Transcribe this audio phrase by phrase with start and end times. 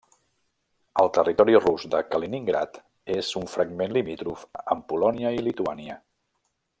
[1.03, 2.79] El territori rus de Kaliningrad
[3.19, 6.01] és un fragment limítrof amb Polònia i Lituània.